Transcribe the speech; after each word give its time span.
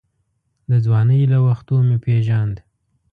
د 0.69 0.71
ځوانۍ 0.85 1.21
له 1.31 1.37
وختو 1.45 1.75
مې 1.87 1.97
پېژاند. 2.03 2.55